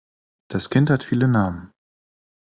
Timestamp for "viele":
1.03-1.27